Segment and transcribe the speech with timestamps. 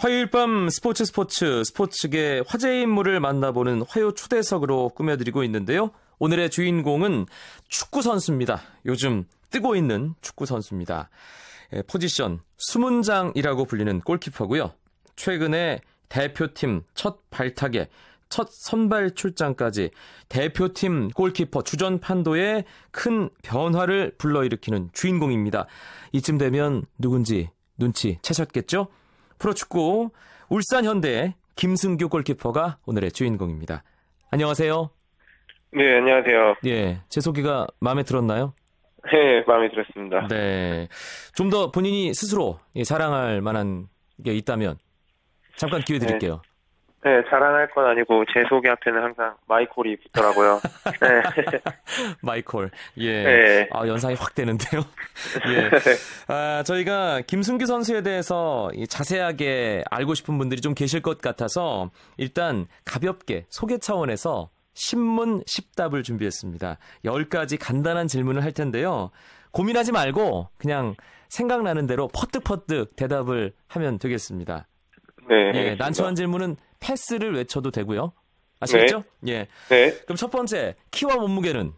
[0.00, 5.90] 화요일 밤 스포츠 스포츠 스포츠계 화제 인물을 만나보는 화요 초대석으로 꾸며드리고 있는데요.
[6.18, 7.26] 오늘의 주인공은
[7.68, 8.62] 축구 선수입니다.
[8.86, 11.10] 요즘 뜨고 있는 축구 선수입니다.
[11.74, 14.72] 예, 포지션 수문장이라고 불리는 골키퍼고요.
[15.16, 17.90] 최근에 대표팀 첫 발탁에
[18.30, 19.90] 첫 선발 출장까지
[20.30, 25.66] 대표팀 골키퍼 주전 판도에 큰 변화를 불러일으키는 주인공입니다.
[26.12, 28.88] 이쯤 되면 누군지 눈치 채셨겠죠?
[29.40, 30.10] 프로축구
[30.48, 33.82] 울산 현대 김승규 골키퍼가 오늘의 주인공입니다.
[34.30, 34.90] 안녕하세요.
[35.72, 36.54] 네, 안녕하세요.
[36.66, 38.54] 예, 제 소개가 마음에 들었나요?
[39.12, 40.28] 네, 마음에 들었습니다.
[40.28, 40.88] 네.
[41.34, 43.88] 좀 더 본인이 스스로 자랑할 만한
[44.24, 44.76] 게 있다면
[45.56, 46.42] 잠깐 기회 드릴게요.
[47.02, 50.60] 네, 네 자랑할 건 아니고 제 소개 앞에는 항상 마이콜이 붙더라고요.
[51.00, 51.60] 네.
[52.22, 52.70] 마이콜.
[52.98, 53.22] 예.
[53.22, 53.68] 네.
[53.72, 54.82] 아, 연상이 확 되는데요.
[55.48, 55.70] 예.
[56.32, 63.46] 아, 저희가 김승규 선수에 대해서 자세하게 알고 싶은 분들이 좀 계실 것 같아서 일단 가볍게
[63.48, 66.78] 소개 차원에서 신문 10답을 준비했습니다.
[67.04, 69.10] 10가지 간단한 질문을 할 텐데요.
[69.52, 70.94] 고민하지 말고 그냥
[71.28, 74.66] 생각나는 대로 퍼뜩퍼뜩 대답을 하면 되겠습니다.
[75.28, 75.52] 네.
[75.54, 78.12] 예, 난처한 질문은 패스를 외쳐도 되고요.
[78.60, 79.04] 아시겠죠?
[79.20, 79.32] 네.
[79.32, 79.48] 예.
[79.68, 79.92] 네.
[80.04, 81.72] 그럼 첫 번째, 키와 몸무게는?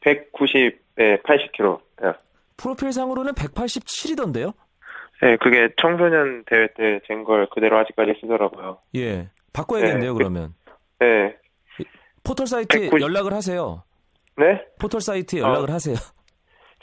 [0.00, 1.80] 190, 네, 80kg.
[2.02, 2.12] 네.
[2.56, 4.52] 프로필상으로는 187이던데요?
[5.22, 8.78] 네, 그게 청소년 대회 때 잰 걸 그대로 아직까지 쓰더라고요.
[8.96, 9.30] 예.
[9.52, 10.16] 바꿔야겠네요, 네.
[10.16, 10.54] 그러면.
[10.98, 11.36] 네.
[12.22, 13.00] 포털 사이트에 190...
[13.02, 13.82] 연락을 하세요.
[14.36, 14.62] 네?
[14.80, 15.94] 포털 사이트에 연락을 어, 하세요.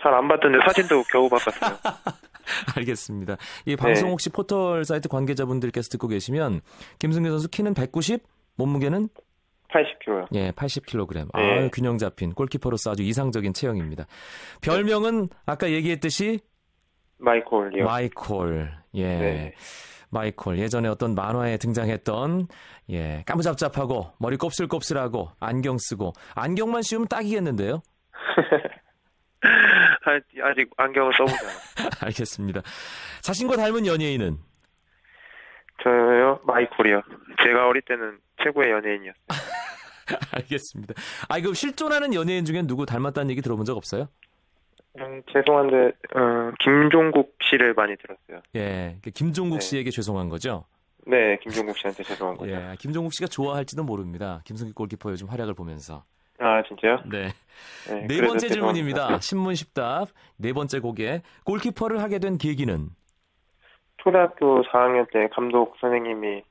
[0.02, 1.78] 잘안 받던데 사진도 겨우 바꿨어요.
[2.76, 3.38] 알겠습니다.
[3.66, 4.12] 이 방송 네.
[4.12, 6.62] 혹시 포털 사이트 관계자분들께서 듣고 계시면
[7.00, 8.24] 김승규 선수 키는 190,
[8.56, 9.10] 몸무게는
[9.70, 10.28] 80kg.
[10.34, 11.14] 예, 80kg.
[11.34, 11.66] 네.
[11.66, 14.06] 아, 균형 잡힌 골키퍼로서 아주 이상적인 체형입니다.
[14.62, 16.40] 별명은 아까 얘기했듯이
[17.18, 17.86] 마이콜이요.
[17.86, 18.72] 마이콜.
[18.96, 19.04] 예.
[19.06, 19.54] 네.
[20.10, 22.48] 마이콜 예전에 어떤 만화에 등장했던
[22.90, 27.81] 예 까무잡잡하고 머리 곱슬곱슬하고 안경 쓰고 안경만 씌우면 딱이겠는데요.
[30.44, 31.38] 아직 안경을 써보자.
[32.06, 32.62] 알겠습니다.
[33.22, 34.38] 자신과 닮은 연예인은?
[35.84, 36.40] 저요?
[36.44, 37.02] 마이콜이요.
[37.44, 39.25] 제가 어릴 때는 최고의 연예인이었어요.
[40.34, 40.94] 알겠습니다.
[41.30, 44.07] 아, 이거 실존하는 연예인 중엔 누구 닮았다는 얘기 들어본 적 없어요?
[45.00, 45.78] 음, 죄송한데,
[46.16, 48.44] 어, 김종국 씨를 많이 들었어요.
[48.56, 49.66] 예, 그 김종국 네.
[49.66, 50.66] 씨에게 죄송한 거죠?
[51.07, 52.51] 네, 김종국 씨한테 죄송한 거죠.
[52.51, 54.41] 예, 김종국 씨가 좋아할지도 모릅니다.
[54.44, 56.03] 김승기 골키퍼 요즘 활약을 보면서.
[56.41, 57.00] 아, 진짜요?
[57.06, 57.28] 네.
[57.88, 59.19] 네, 네 번째 질문입니다.
[59.19, 60.07] 신문 10답.
[60.38, 62.90] 네 번째 곡에 골키퍼를 하게 된 계기는?
[63.97, 66.41] 초등학교 4학년 때 감독 선생님이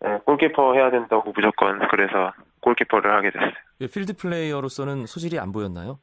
[0.00, 3.52] 네, 골키퍼 해야 된다고 무조건 그래서 골키퍼를 하게 됐어요.
[3.80, 5.98] 예, 필드 플레이어로서는 소질이 안 보였나요?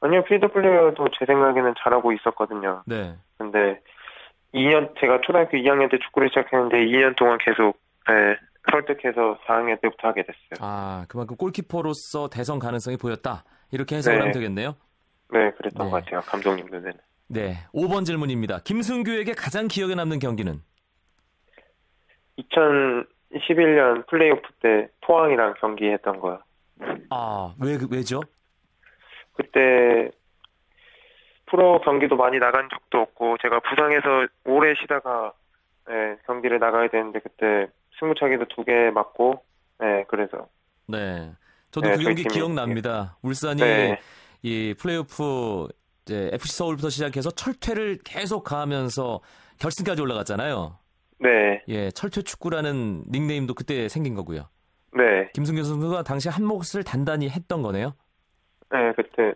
[0.00, 2.82] 아니요, 필드 플레이어도 제 생각에는 잘하고 있었거든요.
[2.86, 3.16] 네.
[3.38, 3.80] 근데
[4.54, 8.36] 2년 제가 초등학교 2학년 때 축구를 시작했는데 2년 동안 계속 네,
[8.70, 10.58] 설득해서 4학년 때부터 하게 됐어요.
[10.60, 13.44] 아, 그만큼 골키퍼로서 대선 가능성이 보였다.
[13.72, 14.20] 이렇게 해석을 네.
[14.20, 14.76] 하면 되겠네요.
[15.32, 15.90] 네, 그랬던 네.
[15.90, 16.20] 것 같아요.
[16.22, 16.98] 감독님 눈에는.
[17.28, 18.60] 네, 5번 질문입니다.
[18.64, 20.60] 김승규에게 가장 기억에 남는 경기는?
[22.38, 26.40] 2011년 플레이오프 때 포항이랑 경기했던 거요.
[27.10, 28.20] 아, 왜 왜죠?
[29.34, 30.10] 그때
[31.46, 35.32] 프로 경기도 많이 나간 적도 없고 제가 부상해서 오래 쉬다가
[35.88, 37.68] 네, 경기를 나가야 되는데 그때
[38.00, 39.42] 승부차기도 두 개 맞고
[39.80, 40.48] 네 그래서
[40.86, 41.32] 네
[41.70, 43.16] 저도 네, 그 경기 기억납니다.
[43.22, 44.00] 울산이 네.
[44.42, 45.68] 이 플레이오프
[46.04, 49.20] 이제 FC 서울부터 시작해서 철퇴를 계속 가하면서
[49.60, 50.76] 결승까지 올라갔잖아요.
[51.20, 51.62] 네.
[51.68, 54.48] 예, 철퇴 축구라는 닉네임도 그때 생긴 거고요.
[54.96, 55.28] 네.
[55.34, 57.94] 김승규 선수가 당시 한 몫을 단단히 했던 거네요.
[58.72, 59.32] 네, 그때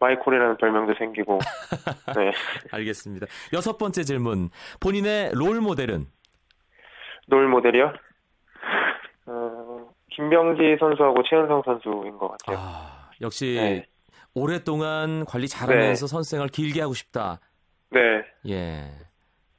[0.00, 1.38] 마이콜이라는 별명도 생기고.
[2.16, 2.32] 네.
[2.72, 3.26] 알겠습니다.
[3.52, 4.48] 여섯 번째 질문.
[4.80, 6.06] 본인의 롤 모델은?
[7.30, 7.92] 롤 모델이요?
[9.26, 12.58] 어, 김병지 선수하고 최은성 선수인 것 같아요.
[12.58, 13.86] 아, 역시 네.
[14.34, 16.10] 오랫동안 관리 잘하면서 네.
[16.10, 17.40] 선수생활 길게 하고 싶다.
[17.90, 18.00] 네.
[18.48, 18.90] 예.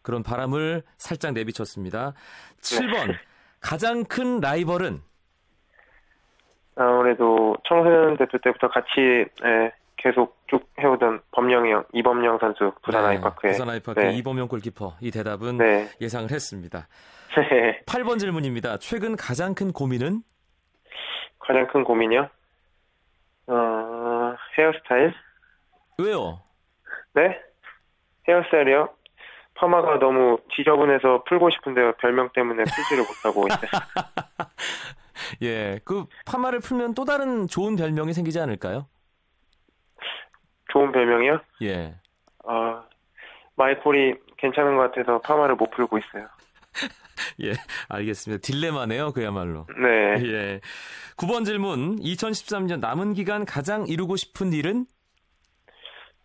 [0.02, 2.14] 그런 바람을 살짝 내비쳤습니다.
[2.62, 3.08] 7번.
[3.08, 3.14] 네.
[3.60, 5.02] 가장 큰 라이벌은?
[6.76, 13.10] 아무래도 청소년 대표 때부터 같이 예, 계속 쭉 해오던 범영이 형, 이범영 선수 부산 네,
[13.10, 14.14] 아이파크에 부산 아이파크 네.
[14.18, 15.90] 이범영 골키퍼 이 대답은 네.
[16.02, 16.88] 예상을 했습니다.
[17.36, 17.82] 네.
[17.86, 18.78] 8번 질문입니다.
[18.78, 20.24] 최근 가장 큰 고민은?
[21.40, 22.30] 가장 큰 고민이요?
[23.48, 25.14] 어, 헤어스타일?
[25.98, 26.42] 왜요?
[27.14, 27.40] 네?
[28.28, 28.90] 헤어스타일이요?
[29.56, 33.72] 파마가 너무 지저분해서 풀고 싶은데 별명 때문에 풀지를 못하고 있어요.
[35.44, 38.88] 예, 그 파마를 풀면 또 다른 좋은 별명이 생기지 않을까요?
[40.72, 41.40] 좋은 별명이요?
[41.64, 41.96] 예.
[42.46, 42.84] 아,
[43.56, 46.28] 마이콜이 괜찮은 것 같아서 파마를 못 풀고 있어요.
[47.44, 47.54] 예,
[47.90, 48.42] 알겠습니다.
[48.42, 49.68] 딜레마네요, 그야말로.
[49.82, 50.26] 네.
[50.26, 50.62] 예.
[51.18, 51.98] 9번 질문.
[51.98, 54.86] 2013년 남은 기간 가장 이루고 싶은 일은?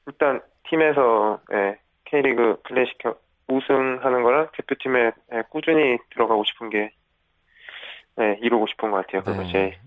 [0.06, 6.92] 일단 팀에서 예, K리그 클래식 겨- 우승하는 거랑 대표팀에 예, 꾸준히 들어가고 싶은 게
[8.20, 9.22] 예, 이루고 싶은 것 같아요.
[9.22, 9.78] 그거 네.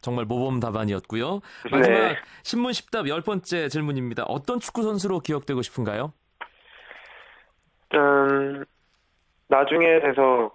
[0.00, 1.40] 정말 모범 답안이었고요.
[1.64, 1.70] 네.
[1.70, 4.24] 마지막 신문 10답 열 번째 질문입니다.
[4.24, 6.12] 어떤 축구 선수로 기억되고 싶은가요?
[7.90, 8.64] 일단
[9.48, 10.50] 나중에 돼서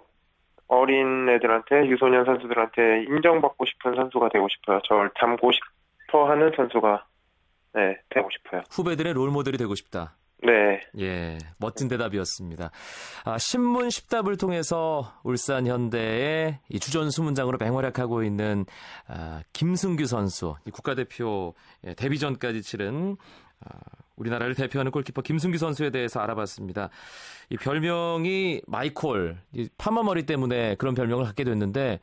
[0.66, 4.80] 어린 애들한테 유소년 선수들한테 인정받고 싶은 선수가 되고 싶어요.
[4.88, 7.04] 저를 닮고 싶어 하는 선수가
[7.74, 8.62] 네, 되고 싶어요.
[8.70, 10.14] 후배들의 롤 모델이 되고 싶다.
[10.44, 10.80] 네.
[11.00, 12.70] 예, 멋진 대답이었습니다.
[13.24, 18.66] 아, 신문 10답을 통해서 울산 현대의 이 주전 수 문장으로 맹활약하고 있는
[19.08, 21.54] 아, 김승규 선수, 이 국가대표
[21.86, 23.43] 예, 데뷔전까지 치른 아,
[24.16, 26.90] 우리나라를 대표하는 골키퍼 김승규 선수에 대해서 알아봤습니다.
[27.50, 32.00] 이 별명이 마이콜, 이 파마 머리 때문에 그런 별명을 갖게 됐는데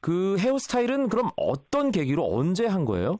[0.00, 3.18] 그 헤어스타일은 그럼 어떤 계기로 언제 한 거예요?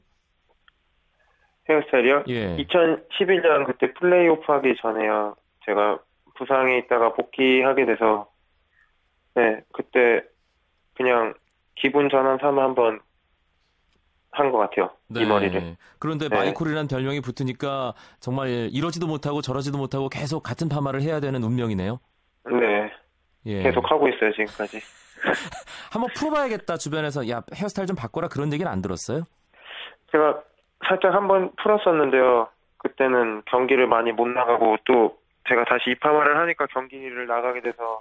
[1.69, 2.25] 헤어스타일이요?
[2.29, 2.57] 예.
[2.57, 5.37] 2011년 그때 플레이오프 하기 전에요.
[5.65, 6.01] 제가
[6.35, 8.29] 부상에 있다가 복귀하게 돼서
[9.35, 10.23] 네, 그때
[10.95, 11.35] 그냥
[11.77, 13.01] 기분 전환 삼아 한번
[14.33, 14.91] 한것 같아요.
[15.15, 15.61] 이 머리를.
[15.61, 15.77] 네.
[15.99, 16.37] 그런데 네.
[16.37, 22.01] 마이콜이라는 별명이 붙으니까 정말 이러지도 못하고 저러지도 못하고 계속 같은 파마를 해야 되는 운명이네요.
[22.47, 22.93] 네.
[23.47, 23.63] 예.
[23.63, 24.81] 계속 하고 있어요, 지금까지.
[25.93, 29.25] 한번 풀어봐야겠다 주변에서 야 헤어스타일 좀 바꿔라 그런 얘기는 안 들었어요?
[30.11, 30.43] 제가
[30.89, 32.49] 살짝 한번 풀었었는데요.
[32.79, 35.17] 그때는 경기를 많이 못 나가고 또
[35.49, 38.01] 제가 다시 입하마를 하니까 경기를 나가게 돼서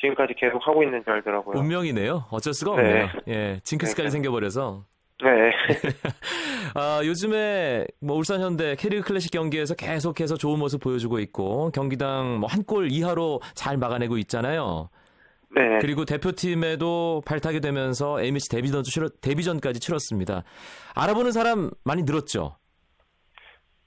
[0.00, 1.58] 지금까지 계속 하고 있는 줄 알더라고요.
[1.58, 2.26] 운명이네요.
[2.30, 2.82] 어쩔 수가 네.
[2.82, 3.08] 없네요.
[3.28, 4.10] 예, 징크스까지 네.
[4.10, 4.84] 생겨버려서.
[5.22, 5.50] 네.
[6.74, 12.48] 아, 요즘에 뭐 울산 현대 캐리그 클래식 경기에서 계속해서 좋은 모습 보여주고 있고 경기당 뭐
[12.50, 14.90] 한 골 이하로 잘 막아내고 있잖아요.
[15.54, 15.78] 네.
[15.80, 18.82] 그리고 대표팀에도 발탁이 되면서 A매치 데뷔전,
[19.22, 20.42] 데뷔전까지 치렀습니다.
[20.94, 22.56] 알아보는 사람 많이 늘었죠?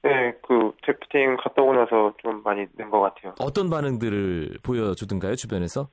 [0.01, 3.35] 네, 그 대표팀 갔다 오고 나서 좀 많이 는 것 같아요.
[3.39, 5.89] 어떤 반응들을 보여주던가요, 주변에서?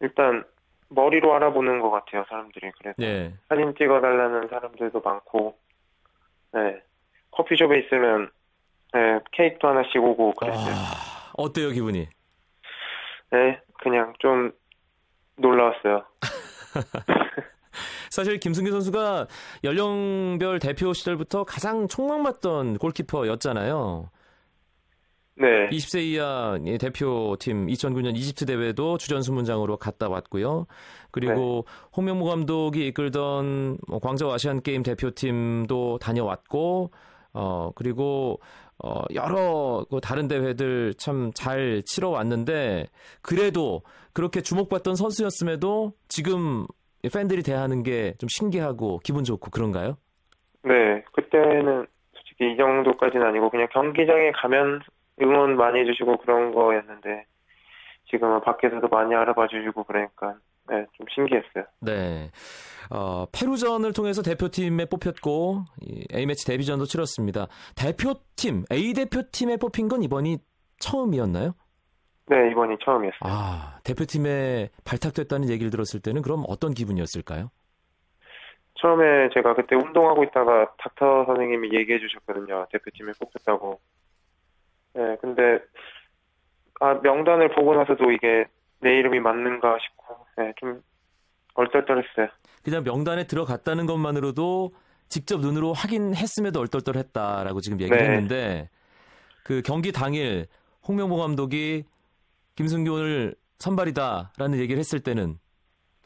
[0.00, 0.44] 일단
[0.94, 2.70] 머리로 알아보는 것 같아요, 사람들이.
[2.78, 3.34] 그래서 네.
[3.48, 5.56] 사진 찍어달라는 사람들도 많고,
[6.52, 6.82] 네.
[7.32, 8.30] 커피숍에 있으면
[8.92, 10.74] 네, 케이크도 하나씩 오고 그랬어요.
[10.74, 12.06] 아, 어때요, 기분이?
[13.30, 14.52] 네, 그냥 좀
[15.36, 16.04] 놀라웠어요.
[18.10, 19.26] 사실 김승규 선수가
[19.64, 24.10] 연령별 대표 시절부터 가장 촉망받던 골키퍼였잖아요.
[25.42, 30.66] 네, 20세 이하 대표팀 2009년 이집트 대회도 주전 수문장으로 갔다 왔고요.
[31.10, 31.66] 그리고
[31.96, 36.92] 홍명보 감독이 이끌던 뭐 광저우 아시안 게임 대표팀도 다녀왔고,
[37.34, 38.40] 어 그리고
[38.84, 42.86] 어 여러 그 다른 대회들 참 잘 치러 왔는데
[43.20, 46.66] 그래도 그렇게 주목받던 선수였음에도 지금
[47.12, 49.96] 팬들이 대하는 게 좀 신기하고 기분 좋고 그런가요?
[50.64, 54.80] 네, 그때는 솔직히 이 정도까지는 아니고 그냥 경기장에 가면
[55.20, 57.26] 응원 많이 해주시고 그런 거였는데
[58.10, 60.36] 지금은 밖에서도 많이 알아봐 주시고 그러니까
[60.68, 61.64] 네, 좀 신기했어요.
[61.80, 62.30] 네.
[62.90, 67.46] 어, 페루전을 통해서 대표팀에 뽑혔고 이 A매치 데뷔전도 치렀습니다.
[67.76, 70.38] 대표팀, A 대표팀에 뽑힌 건 이번이
[70.78, 71.54] 처음이었나요?
[72.26, 73.20] 네, 이번이 처음이었어요.
[73.22, 77.50] 아, 대표팀에 발탁됐다는 얘기를 들었을 때는 그럼 어떤 기분이었을까요?
[78.74, 82.66] 처음에 제가 그때 운동하고 있다가 닥터 선생님이 얘기해 주셨거든요.
[82.72, 83.78] 대표팀에 뽑혔다고.
[84.94, 85.58] 네, 근데
[86.80, 88.44] 아, 명단을 보고 나서도 이게
[88.80, 90.82] 내 이름이 맞는가 싶고 네, 좀
[91.54, 92.28] 얼떨떨했어요.
[92.64, 94.72] 그냥 명단에 들어갔다는 것만으로도
[95.08, 98.04] 직접 눈으로 확인했음에도 얼떨떨했다라고 지금 얘기를 네.
[98.04, 98.70] 했는데
[99.44, 100.46] 그 경기 당일
[100.86, 101.84] 홍명보 감독이
[102.56, 105.38] 김승규 오늘 선발이다라는 얘기를 했을 때는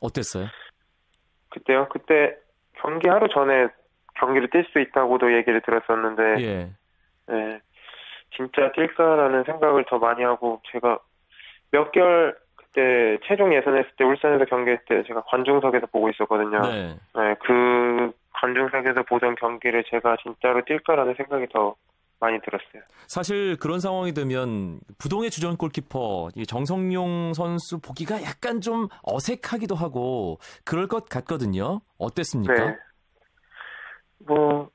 [0.01, 0.47] 어땠어요?
[1.51, 1.89] 그때요?
[1.91, 2.37] 그때
[2.75, 3.69] 경기 하루 전에
[4.19, 6.71] 경기를 뛸 수 있다고도 얘기를 들었었는데 예.
[7.29, 7.61] 네,
[8.35, 10.99] 진짜 뛸까라는 생각을 더 많이 하고 제가
[11.71, 16.61] 몇 개월 그때 최종 예선했을 때 울산에서 경기했을 때 제가 관중석에서 보고 있었거든요.
[16.61, 16.97] 네.
[17.15, 21.75] 네, 그 관중석에서 보던 경기를 제가 진짜로 뛸까라는 생각이 더
[22.21, 22.83] 많이 들었어요.
[23.07, 30.39] 사실 그런 상황이 되면 부동의 주전 골키퍼 이 정성용 선수 보기가 약간 좀 어색하기도 하고
[30.65, 31.81] 그럴 것 같거든요.
[31.99, 32.55] 어땠습니까?
[32.55, 32.77] 네.
[34.27, 34.71] 뭐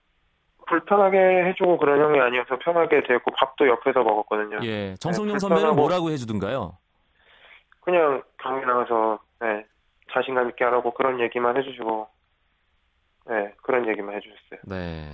[0.71, 1.17] 불편하게
[1.49, 4.59] 해주고 그런 형이 아니어서 편하게 됐고 밥도 옆에서 먹었거든요.
[4.63, 4.95] 예.
[4.95, 6.77] 정성용 네, 선배는 뭐라고 해주던가요?
[7.81, 9.65] 그냥 경기 나가서 네,
[10.13, 12.07] 자신감 있게 하라고 그런 얘기만 해주시고
[13.29, 14.59] 네, 그런 얘기만 해주셨어요.
[14.65, 15.07] 네.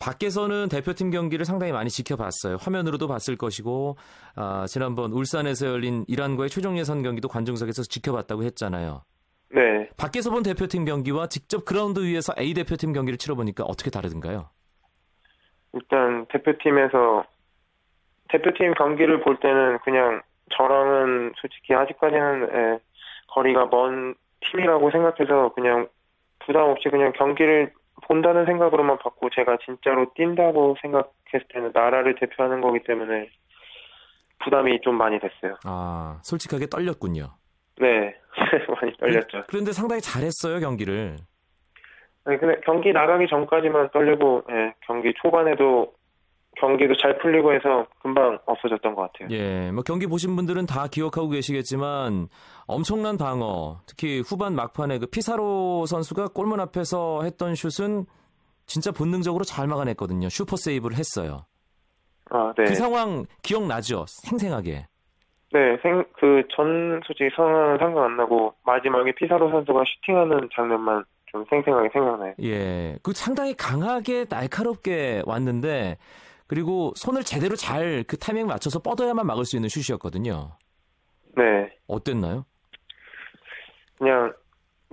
[0.00, 2.56] 밖에서는 대표팀 경기를 상당히 많이 지켜봤어요.
[2.60, 3.96] 화면으로도 봤을 것이고,
[4.34, 9.02] 아, 지난번 울산에서 열린 이란과의 최종 예선 경기도 관중석에서 지켜봤다고 했잖아요.
[9.54, 9.88] 네.
[9.96, 14.50] 밖에서 본 대표팀 경기와 직접 그라운드 위에서 A 대표팀 경기를 치러보니까 어떻게 다르던가요?
[15.76, 17.24] 일단 대표팀에서
[18.30, 22.78] 대표팀 경기를 볼 때는 그냥 저랑은 솔직히 아직까지는 예,
[23.28, 25.88] 거리가 먼 팀이라고 생각해서 그냥
[26.40, 27.72] 부담 없이 그냥 경기를
[28.04, 33.28] 본다는 생각으로만 봤고 제가 진짜로 뛴다고 생각했을 때는 나라를 대표하는 거기 때문에
[34.44, 35.56] 부담이 좀 많이 됐어요.
[35.64, 37.30] 아, 솔직하게 떨렸군요.
[37.78, 38.14] 네,
[38.80, 39.44] 많이 떨렸죠.
[39.48, 41.16] 그런데 상당히 잘했어요, 경기를.
[42.26, 45.92] 네, 근데 경기 나가기 전까지만 떨리고 예, 경기 초반에도
[46.58, 49.28] 경기도 잘 풀리고 해서 금방 없어졌던 것 같아요.
[49.30, 52.28] 예, 뭐 경기 보신 분들은 다 기억하고 계시겠지만
[52.66, 58.06] 엄청난 방어, 특히 후반 막판에 그 피사로 선수가 골문 앞에서 했던 슛은
[58.66, 60.28] 진짜 본능적으로 잘 막아냈거든요.
[60.28, 61.46] 슈퍼 세이브를 했어요.
[62.30, 62.64] 아, 네.
[62.64, 64.04] 그 상황 기억나죠?
[64.08, 64.86] 생생하게.
[65.52, 71.44] 네, 생, 그, 전, 솔직히 상황은 상관 안 나고, 마지막에 피사로 선수가 슈팅하는 장면만 좀
[71.50, 72.34] 생생하게 생각나요.
[72.42, 75.98] 예, 그 상당히 강하게 날카롭게 왔는데,
[76.46, 80.56] 그리고 손을 제대로 잘 그 타이밍 맞춰서 뻗어야만 막을 수 있는 슛이었거든요.
[81.36, 81.70] 네.
[81.86, 82.44] 어땠나요?
[83.98, 84.32] 그냥,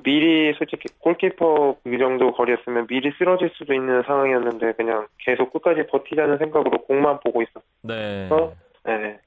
[0.04, 6.40] 미리 솔직히 골키퍼 이 정도 거리였으면 미리 쓰러질 수도 있는 상황이었는데, 그냥 계속 끝까지 버티자는
[6.40, 7.62] 생각으로 공만 보고 있었어.
[7.84, 8.28] 네.
[8.86, 9.20] 네.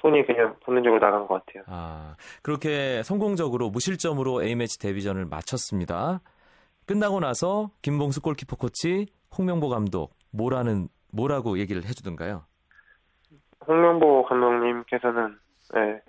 [0.00, 1.64] 손이 그냥 본능적으로 나간 것 같아요.
[1.66, 6.20] 아, 그렇게 성공적으로 무실점으로 A매치 데뷔전을 마쳤습니다.
[6.86, 12.44] 끝나고 나서 김봉수 골키퍼 코치, 홍명보 감독, 뭐라는, 뭐라고 얘기를 해주던가요?
[13.66, 15.36] 홍명보 감독님께서는,
[15.74, 16.00] 네,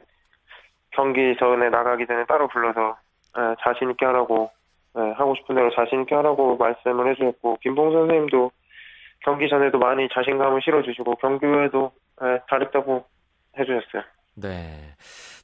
[0.92, 2.96] 경기 전에 나가기 전에 따로 불러서,
[3.36, 4.52] 네, 자신 있게 하라고,
[4.94, 8.52] 네, 하고 싶은 대로 자신 있게 하라고 말씀을 해주셨고, 김봉수 선생님도
[9.22, 11.92] 경기 전에도 많이 자신감을 실어주시고, 경기 후에도,
[12.22, 13.04] 네, 잘했다고
[13.58, 14.04] 해주셨어요.
[14.38, 14.96] 네.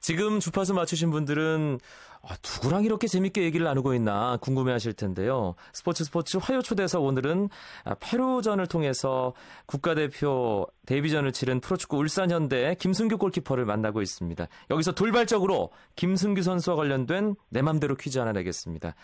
[0.02, 1.80] 지금 주파수 맞추신 분들은
[2.26, 5.56] 아, 누구랑 이렇게 재밌게 얘기를 나누고 있나 궁금해 하실 텐데요.
[5.74, 7.50] 스포츠 스포츠 화요 초대석 오늘은
[7.84, 9.34] 아, 페루전을 통해서
[9.66, 14.48] 국가대표 데뷔전을 치른 프로축구 울산현대 김승규 골키퍼를 만나고 있습니다.
[14.70, 18.96] 여기서 돌발적으로 김승규 선수와 관련된 내 맘대로 퀴즈 하나 내겠습니다.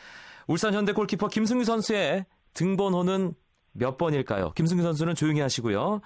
[0.48, 3.34] 울산현대 골키퍼 김승규 선수의 등번호는
[3.72, 4.51] 몇 번일까요?
[4.53, 6.01] 김승규 선수는 조용히 하시고요.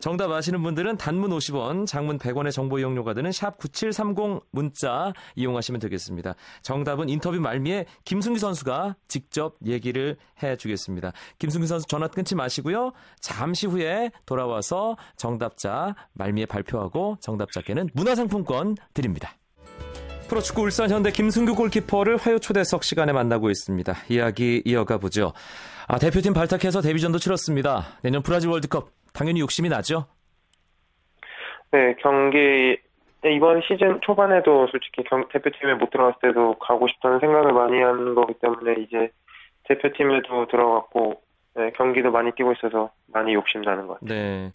[0.00, 6.34] 정답 아시는 분들은 단문 50원, 장문 100원의 정보 이용료가 드는 샵 9730 문자 이용하시면 되겠습니다.
[6.62, 11.12] 정답은 인터뷰 말미에 김승규 선수가 직접 얘기를 해 주겠습니다.
[11.38, 12.92] 김승규 선수 전화 끊지 마시고요.
[13.20, 19.36] 잠시 후에 돌아와서 정답자 말미에 발표하고 정답자께는 문화상품권 드립니다.
[20.28, 23.96] 프로축구 울산 현대 김승규 골키퍼를 화요 초대석 시간에 만나고 있습니다.
[24.08, 25.32] 이야기 이어가 보죠.
[25.86, 27.86] 아, 대표팀 발탁해서 데뷔전도 치렀습니다.
[28.02, 30.04] 내년 브라질 월드컵 당연히 욕심이 나죠?
[31.72, 32.78] 네, 경기
[33.24, 38.34] 이번 시즌 초반에도 솔직히 경, 대표팀에 못 들어갔을 때도 가고 싶다는 생각을 많이 하는 거기
[38.34, 39.10] 때문에 이제
[39.64, 41.22] 대표팀에도 들어갔고
[41.56, 44.08] 네, 경기도 많이 뛰고 있어서 많이 욕심 나는 것 같아요.
[44.08, 44.52] 네.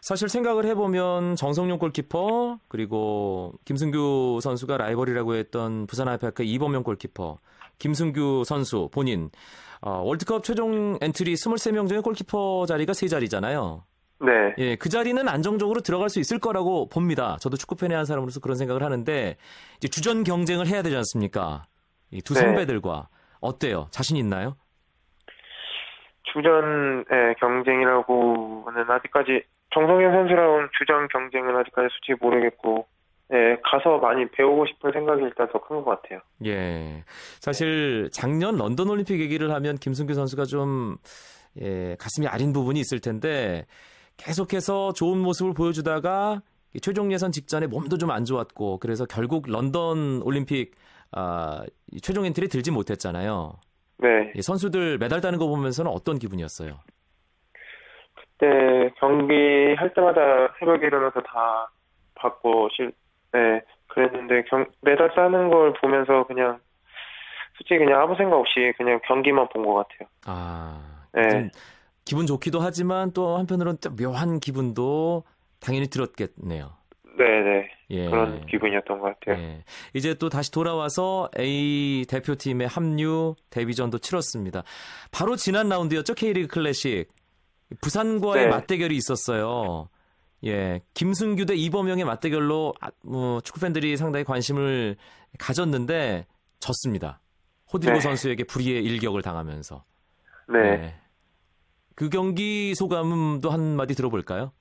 [0.00, 7.38] 사실 생각을 해보면 정성룡 골키퍼 그리고 김승규 선수가 라이벌이라고 했던 부산 아이파크 이범영 골키퍼
[7.80, 9.30] 김승규 선수 본인
[9.80, 13.82] 어, 월드컵 최종 엔트리 23명 중에 골키퍼 자리가 3자리잖아요.
[14.24, 14.54] 네.
[14.58, 17.36] 예, 그 자리는 안정적으로 들어갈 수 있을 거라고 봅니다.
[17.40, 19.36] 저도 축구 팬의 한 사람으로서 그런 생각을 하는데
[19.76, 21.64] 이제 주전 경쟁을 해야 되지 않습니까?
[22.10, 22.40] 이두 네.
[22.40, 23.08] 선배들과
[23.40, 23.88] 어때요?
[23.90, 24.56] 자신 있나요?
[26.32, 32.86] 주전 의 경쟁이라고는 아직까지 정성현 선수랑 주전 경쟁은 아직까지 솔직히 모르겠고
[33.32, 36.20] 예, 가서 많이 배우고 싶은 생각이 일단 더 큰 것 같아요.
[36.44, 37.02] 예.
[37.40, 40.96] 사실 작년 런던 올림픽 얘기를 하면 김승규 선수가 좀
[41.60, 43.64] 예, 가슴이 아린 부분이 있을 텐데
[44.16, 46.40] 계속해서 좋은 모습을 보여주다가
[46.82, 50.72] 최종 예선 직전에 몸도 좀 안 좋았고 그래서 결국 런던 올림픽
[51.12, 51.62] 아,
[52.02, 53.54] 최종 엔트리 들지 못했잖아요.
[53.98, 54.32] 네.
[54.34, 56.78] 예, 선수들 메달 따는 거 보면서는 어떤 기분이었어요?
[58.14, 59.34] 그때 경기
[59.76, 60.20] 할 때마다
[60.58, 61.70] 새벽에 일어나서 다
[62.16, 62.92] 봤고 실,
[63.32, 66.58] 네, 그랬는데 경, 메달 따는 걸 보면서 그냥
[67.56, 70.08] 솔직히 그냥 아무 생각 없이 그냥 경기만 본 것 같아요.
[70.26, 70.80] 아,
[71.14, 71.48] 네.
[72.04, 75.24] 좀 기분 좋기도 하지만 또 한편으로는 또 묘한 기분도
[75.60, 76.72] 당연히 들었겠네요.
[77.16, 77.68] 네네.
[77.90, 78.10] 예.
[78.10, 79.42] 그런 기분이었던 것 같아요.
[79.42, 79.64] 예.
[79.94, 84.64] 이제 또 다시 돌아와서 A 대표팀의 합류 데뷔전도 치렀습니다.
[85.10, 87.08] 바로 지난 라운드였죠 K리그 클래식.
[87.80, 88.50] 부산과의 네.
[88.50, 89.88] 맞대결이 있었어요.
[90.44, 94.96] 예, 김승규 대 이범영의 맞대결로 아, 뭐, 축구 팬들이 상당히 관심을
[95.38, 96.26] 가졌는데
[96.60, 97.20] 졌습니다.
[97.72, 98.00] 호드리고 네.
[98.00, 99.84] 선수에게 불의의 일격을 당하면서.
[100.48, 100.94] 네.
[101.94, 104.52] 그 경기 소감도 한마디 들어볼까요?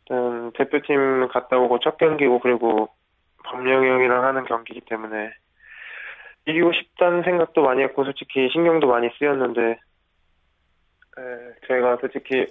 [0.00, 2.88] 일단 대표팀 갔다 오고 첫 경기고 그리고
[3.44, 5.32] 범령이 형이랑 하는 경기이기 때문에
[6.46, 11.22] 이기고 싶다는 생각도 많이 했고 솔직히 신경도 많이 쓰였는데 에,
[11.66, 12.46] 저희가 솔직히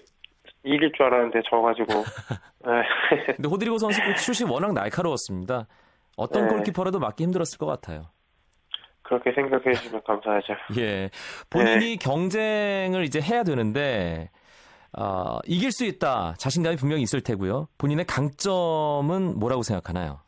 [0.64, 1.94] 이길 줄 알았는데 져가지고
[2.66, 5.68] 에, 근데 호드리고 선수 그 슛이 워낙 날카로웠습니다.
[6.16, 6.54] 어떤 네.
[6.54, 8.10] 골키퍼라도 맞기 힘들었을 것 같아요.
[9.13, 10.55] 그렇게 생각해 주시면 감사하죠.
[10.79, 11.10] 예.
[11.50, 11.96] 본인이 네.
[11.98, 14.29] 경쟁을 이제 해야 되는데,
[14.93, 16.34] 아, 이길 수 있다.
[16.38, 17.67] 자신감이 분명히 있을 테고요.
[17.77, 20.20] 본인의 강점은 뭐라고 생각하나요?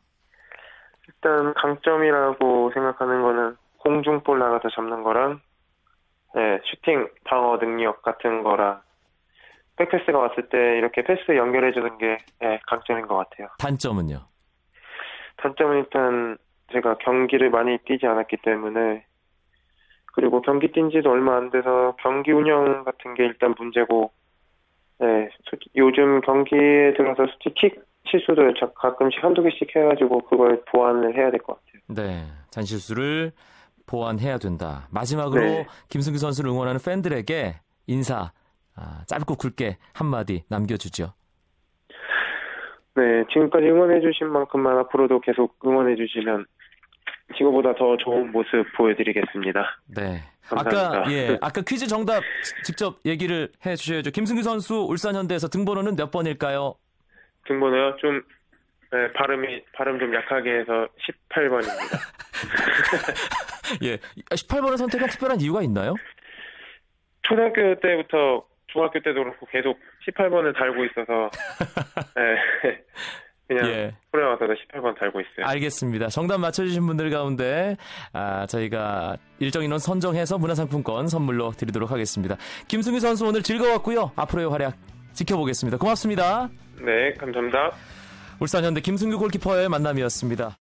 [1.08, 5.40] 일단 강점이라고 생각하는 거는 공중볼 나가서 잡는 거랑
[6.34, 8.82] 네, 슈팅 방어 능력 같은 거랑
[9.76, 13.48] 백패스가 왔을 때 이렇게 패스 연결해 주는 게 네, 강점인 것 같아요.
[13.58, 14.18] 단점은요?
[15.36, 16.38] 단점은 일단
[16.72, 19.04] 제가 경기를 많이 뛰지 않았기 때문에
[20.14, 24.10] 그리고 경기 뛴 지도 얼마 안 돼서 경기 운영 같은 게 일단 문제고
[24.98, 25.28] 네,
[25.76, 31.40] 요즘 경기에 들어서 솔직히 킥 실수도 자- 가끔씩 한두 개씩 해가지고 그걸 보완을 해야 될
[31.40, 31.82] 것 같아요.
[31.88, 32.24] 네.
[32.50, 33.32] 잔실수를
[33.86, 34.88] 보완해야 된다.
[34.92, 35.66] 마지막으로 네.
[35.90, 37.54] 김승규 선수를 응원하는 팬들에게
[37.88, 38.32] 인사,
[38.76, 41.12] 아, 짧고 굵게 한마디 남겨주죠.
[42.94, 46.46] 네, 지금까지 응원해주신 만큼만 앞으로도 계속 응원해주시면
[47.36, 49.80] 지금보다 더 좋은 모습 보여드리겠습니다.
[49.96, 50.22] 네.
[50.48, 50.98] 감사합니다.
[51.00, 54.12] 아까, 예, 아까 퀴즈 정답 지- 직접 얘기를 해 주셔야죠.
[54.12, 56.74] 김승규 선수 울산현대에서 등번호는 몇 번일까요?
[57.46, 57.96] 등번호요?
[57.96, 58.22] 좀
[58.92, 60.86] 네, 발음이 발음 좀 약하게 해서
[61.28, 61.98] 18번입니다.
[63.82, 63.96] 예.
[64.30, 65.94] 18번을 선택한 특별한 이유가 있나요?
[67.22, 71.30] 초등학교 때부터 중학교 때도 그렇고 계속 18번을 달고 있어서
[72.14, 72.84] 네,
[73.48, 73.94] 그냥 예.
[74.12, 75.46] 와서도 18번 달고 있어요.
[75.46, 76.08] 알겠습니다.
[76.08, 77.76] 정답 맞춰주신 분들 가운데
[78.12, 82.36] 아, 저희가 일정 인원 선정해서 문화상품권 선물로 드리도록 하겠습니다.
[82.68, 84.12] 김승규 선수 오늘 즐거웠고요.
[84.16, 84.74] 앞으로의 활약
[85.12, 85.78] 지켜보겠습니다.
[85.78, 86.48] 고맙습니다.
[86.80, 87.72] 네, 감사합니다.
[88.40, 90.50] 울산현대 김승규 골키퍼의 만남이었습니다.